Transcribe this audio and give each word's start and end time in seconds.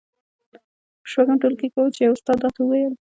په 1.01 1.07
شپږم 1.11 1.37
ټولګي 1.41 1.67
کې 1.73 1.77
وم 1.79 1.89
چې 1.95 2.01
يوه 2.05 2.15
استاد 2.17 2.37
راته 2.43 2.59
وويل. 2.63 2.93